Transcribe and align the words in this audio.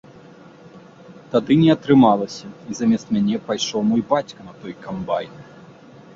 Тады 1.33 1.57
не 1.63 1.67
атрымалася, 1.75 2.47
і 2.69 2.79
замест 2.81 3.05
мяне 3.19 3.37
пайшоў 3.51 3.81
мой 3.93 4.01
бацька 4.17 4.39
на 4.49 4.53
той 4.65 4.73
камбайн. 4.89 5.33